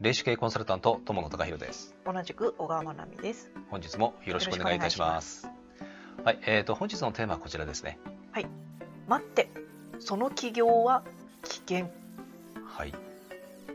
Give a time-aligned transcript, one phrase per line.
[0.00, 1.94] 霊視系コンサルタント友野隆弘です。
[2.06, 3.50] 同じく小川真奈美です。
[3.70, 5.46] 本日もよろしくお願いいたします。
[6.24, 7.98] はいえーと本日のテーマはこちらですね。
[9.06, 9.50] 待って。
[9.98, 11.02] その企業は
[11.42, 11.90] 危険。
[12.64, 12.94] はい。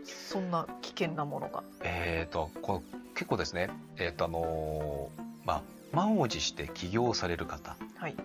[0.04, 1.64] そんな危険なものが。
[1.84, 2.84] えーとこの
[3.14, 3.70] 結構ですね。
[3.98, 5.62] えーとあのーまあ
[5.92, 7.76] 満を持して起業される方。
[7.98, 8.16] はい。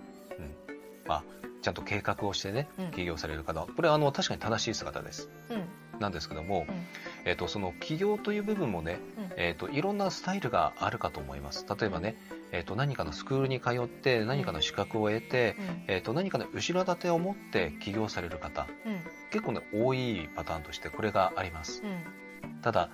[1.07, 1.23] まあ
[1.61, 2.91] ちゃんと計画をしてねうん。
[2.93, 3.67] 起業される方。
[3.67, 5.29] これはあの確かに正しい姿です。
[5.51, 6.01] うん。
[6.01, 6.87] なんですけども、うん
[7.25, 9.31] えー、とその起業という部分もね、うん。
[9.37, 11.67] えー、といろんなスタイルがあるかと思います。
[11.69, 12.17] 例えばね、
[12.53, 15.85] えー、と何かのスクールに通って何かの資格を得て、うん。
[15.89, 19.01] えー、と何かの後ろ盾を持って起業される方うん。
[19.31, 21.83] 結構ね多いパターンとしてこれがあります。
[21.85, 22.61] うん。
[22.63, 22.91] ただ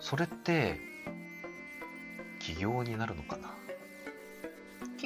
[0.00, 0.80] それって
[2.38, 3.54] 起業になるのかな、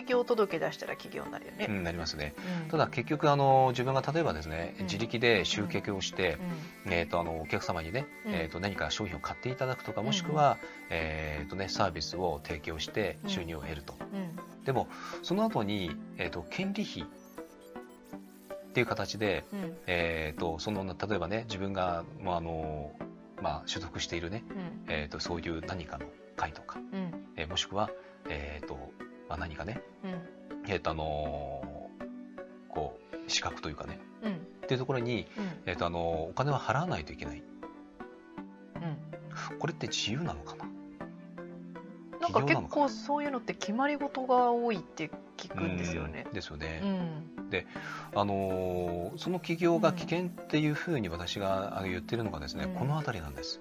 [0.02, 2.34] 企業届出したら企業になるよね、うん、なりますね。
[2.62, 2.68] うん。
[2.68, 4.84] ただ結局あの自分が例えばですねうん。
[4.84, 6.38] 自力で集客をして、
[6.86, 8.34] うえー、とあのお客様にね、うん。
[8.34, 10.58] えー、と何か商品を買っていただくとかもしくは、
[10.90, 13.94] えーとね、サービスを提供して収入を得ると、
[14.64, 14.88] でも
[15.22, 19.76] その後に、えー、と権利費っていう形で、うん。
[19.86, 22.92] えー、とその例えばね自分が、まああの
[23.40, 24.92] まあ、所属しているね、うん。
[24.92, 26.06] えー、とそういう何かの
[26.36, 27.12] 会とか、うん。
[27.36, 27.90] えーもしくは、
[28.28, 29.01] えーとま
[29.34, 30.10] あ、何かね、うん。
[30.68, 31.88] えーとあの
[32.68, 33.98] こう資格というかね。
[34.22, 34.32] うん。
[34.32, 35.48] っていうところに、うん。
[35.66, 37.42] えーとあのお金は払わないといけない。
[38.76, 39.58] うん。
[39.58, 40.66] これって自由なのかな？
[42.20, 46.24] なんか結構そういうのって決まり事が多いって聞くんですよね。
[46.28, 46.32] うん。
[46.34, 47.24] ですようね、ん
[48.14, 52.74] あのーその企業が危険っていうふうに私が言ってるのがですね、うん。
[52.74, 53.60] この辺りなんです。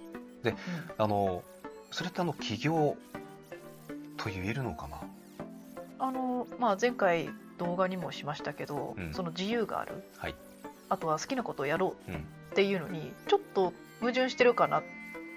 [0.97, 1.43] あの
[1.91, 2.95] それってあの企業
[4.17, 4.97] と言えるのかな？
[6.01, 9.13] あのまあ前回動画にもしましたけど、うん。
[9.13, 10.35] その自由がある、はい。
[10.89, 12.17] あとは好きなことをやろううん。
[12.17, 12.19] っ
[12.55, 14.83] ていうのにちょっと矛盾してるかなっ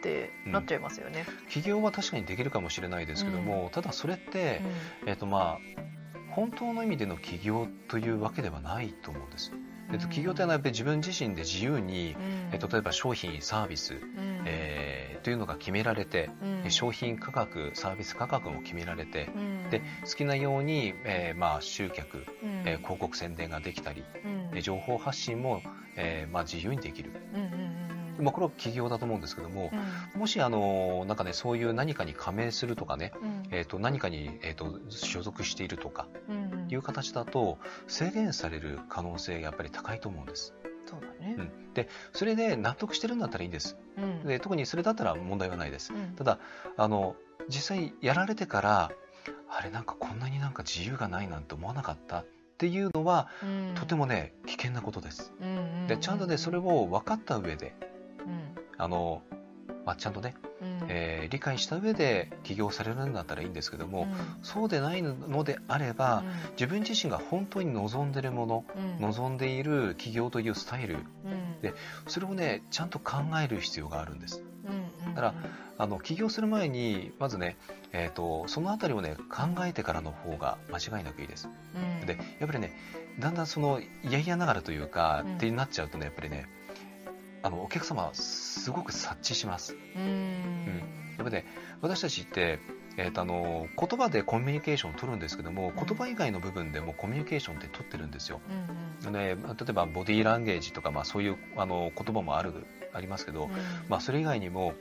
[0.03, 1.27] てなっちゃいますよね。
[1.49, 4.63] 企業は確かにできるかもしれないですけども、ただそれって、
[5.05, 5.83] うえっとまあ
[6.31, 9.53] 本当の意味での起業というわけではないと思うんです、
[9.93, 12.17] えっと、企業というのはやっぱり自分自身で自由に、ん。
[12.53, 16.29] えっと、例えば商品サービス、うんえーというのが決められて、
[16.65, 16.71] うん。
[16.71, 19.71] 商品価格サービス価格も決められて、うん。
[19.71, 22.63] で好きなように、えーまあ、集客、うん。
[22.67, 24.51] えー広告宣伝ができたり、うん。
[24.53, 25.63] えー情報発信も、
[25.97, 27.53] えーまあ、自由にできる、うんうん
[28.19, 29.73] うんまあ、これは企業だと思うんですけども、
[30.15, 33.43] もしあのなんかねそういう何かに加盟するとかね、うん。
[33.51, 36.69] えー、と何かに、えー、と所属しているとかうん。
[36.71, 40.55] いう形だと制限される可能性がやっぱり高いと思うんです。
[41.01, 41.37] そうだね。
[41.39, 43.77] うん、でそれで納得してるんだったらいいんです。
[43.97, 45.93] うんで特にそれだったら問題はないです。
[45.93, 46.39] うんただ
[46.77, 47.17] あの
[47.49, 48.93] 実際やられてから
[49.49, 52.27] あれなんかこんなになんか自由がないなんて思わなかったっ
[52.59, 55.33] ていうのは、うんとてもね危険なことです。
[55.89, 57.75] でちゃんとねそれを分かった上で
[58.21, 59.23] うんあの、
[59.85, 60.87] まあ、ちゃんとね、うん。
[60.89, 64.09] えー理解した上で起業されるんだったらいいんですけども、うん。
[64.43, 66.23] そうでないのであれば、
[66.53, 69.01] 自分自身が本当に望んでるもの、うん。
[69.01, 71.61] 望んでいる起業というスタイルうん。
[71.63, 71.75] で
[72.07, 74.43] それをねちゃんと考える必要があるんです。
[74.65, 75.35] うんうんだから
[75.77, 77.57] あの起業する前にまずね、
[77.93, 81.49] えー、とそのあたりをね考えてからの方が間違いなくいいです。
[81.75, 82.07] うん。
[82.07, 82.77] でやっぱりね
[83.19, 85.37] だんだんその嫌々ながらというか、うん。
[85.37, 86.47] ってなっちゃうとねやっぱりね
[87.45, 89.77] あのお客様はすごく察知します。
[89.95, 90.83] うん
[91.19, 91.47] やっぱりね
[91.83, 92.59] 私たちって、
[92.97, 98.41] えー、とあの言葉でコミュニケーションを取るんですけどもん言葉以外の部分でもコミュニケーションって取ってるんですよ。
[99.05, 103.51] うんね、例えばボディーランゲージとか、まあ、そういうあの言葉もあるありますけど、うん
[103.91, 104.73] まあ、それ以外にも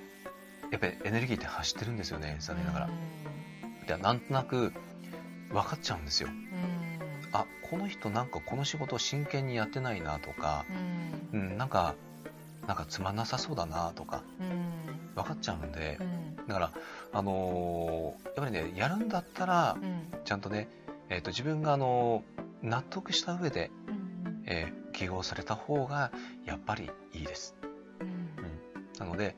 [0.71, 2.89] やっぱりエネルギーって走ってるんですよね残念ながら。
[3.87, 4.71] でなんとなく
[5.49, 6.29] 分かっちゃうんですよ。
[6.29, 6.83] うん
[7.33, 10.65] あこの人なんかこの仕事を真剣にやってないなとか、
[11.33, 11.95] うんうん、なんか
[12.67, 15.13] なんかつまんなさそうだなとかうん。
[15.15, 16.03] 分かっちゃうんでう
[16.43, 16.47] ん。
[16.47, 16.71] だから、
[17.11, 20.07] あのーやっぱりねやるんだったらうん。
[20.23, 20.67] ちゃんとね、
[21.09, 24.43] えー、と自分が、あのー納得した上で、うん。
[24.45, 26.11] えー起業された方が
[26.45, 27.55] やっぱりいいです。
[27.99, 28.99] うん。
[28.99, 29.35] なので、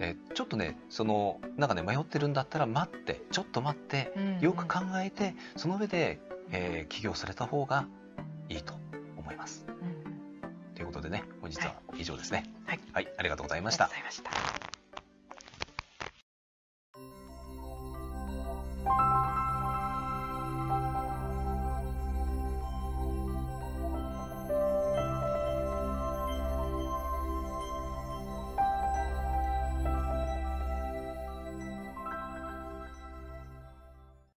[0.00, 4.40] えーちょっとねそのなんかね迷ってるんだったら待ってちょっと待ってうん。
[4.40, 7.86] よく考えてその上で、えー起業された方が
[8.48, 8.74] いいと
[9.16, 9.64] 思います。
[9.68, 10.74] うん。
[10.74, 12.44] ということでね本日は以上ですね。
[12.66, 14.67] はいはい、ありがとうございましたありがとうございました。